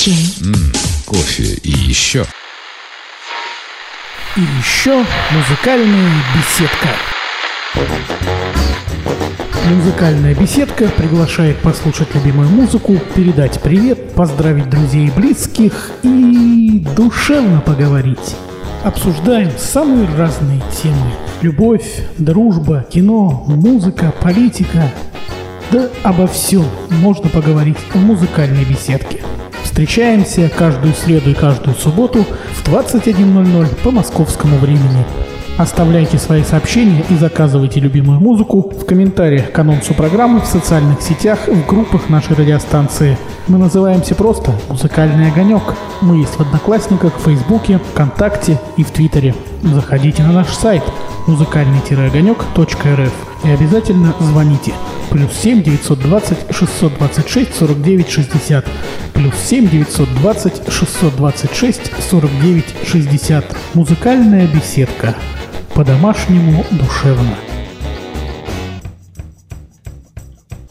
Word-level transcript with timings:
чай. 0.00 0.14
М, 0.40 0.54
кофе 1.04 1.58
и 1.62 1.70
еще. 1.70 2.24
И 4.34 4.40
еще 4.40 5.04
музыкальная 5.30 6.10
беседка. 6.34 6.88
Музыкальная 9.68 10.34
беседка 10.34 10.88
приглашает 10.88 11.58
послушать 11.58 12.14
любимую 12.14 12.48
музыку, 12.48 12.98
передать 13.14 13.60
привет, 13.60 14.14
поздравить 14.14 14.70
друзей 14.70 15.08
и 15.08 15.10
близких 15.10 15.90
и 16.02 16.82
душевно 16.96 17.60
поговорить. 17.60 18.36
Обсуждаем 18.82 19.50
самые 19.58 20.08
разные 20.16 20.62
темы. 20.82 21.12
Любовь, 21.42 22.06
дружба, 22.16 22.86
кино, 22.90 23.44
музыка, 23.46 24.14
политика. 24.18 24.90
Да 25.70 25.90
обо 26.02 26.26
всем 26.26 26.64
можно 26.88 27.28
поговорить 27.28 27.76
в 27.92 27.96
музыкальной 27.96 28.64
беседке. 28.64 29.20
Встречаемся 29.80 30.50
каждую 30.50 30.92
среду 30.92 31.30
и 31.30 31.34
каждую 31.34 31.74
субботу 31.74 32.22
в 32.22 32.68
21.00 32.68 33.82
по 33.82 33.90
московскому 33.90 34.58
времени. 34.58 35.06
Оставляйте 35.56 36.18
свои 36.18 36.42
сообщения 36.42 37.02
и 37.08 37.14
заказывайте 37.14 37.80
любимую 37.80 38.20
музыку 38.20 38.60
в 38.78 38.84
комментариях 38.84 39.52
к 39.52 39.58
анонсу 39.58 39.94
программы 39.94 40.42
в 40.42 40.44
социальных 40.44 41.00
сетях 41.00 41.48
в 41.48 41.66
группах 41.66 42.10
нашей 42.10 42.36
радиостанции. 42.36 43.16
Мы 43.48 43.56
называемся 43.56 44.14
просто 44.14 44.52
«Музыкальный 44.68 45.28
огонек». 45.28 45.62
Мы 46.02 46.18
есть 46.18 46.34
в 46.34 46.40
Одноклассниках, 46.40 47.16
в 47.16 47.24
Фейсбуке, 47.24 47.80
ВКонтакте 47.92 48.60
и 48.76 48.84
в 48.84 48.90
Твиттере. 48.90 49.34
Заходите 49.62 50.22
на 50.22 50.32
наш 50.32 50.48
сайт 50.48 50.82
музыкальный-огонек.рф 51.26 53.14
и 53.44 53.48
обязательно 53.48 54.14
звоните. 54.20 54.74
Плюс 55.10 55.32
7 55.42 55.62
920 55.62 56.38
626 56.54 57.54
49 57.54 58.08
60. 58.08 58.64
Плюс 59.12 59.34
7 59.34 59.68
920 59.68 60.72
626 60.72 61.92
49 62.10 62.64
60. 62.86 63.44
Музыкальная 63.74 64.46
беседка. 64.46 65.16
По-домашнему 65.74 66.64
душевно. 66.70 67.36